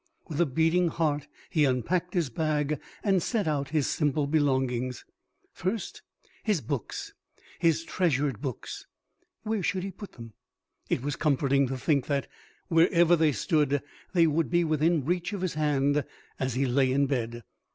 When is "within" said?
14.63-15.05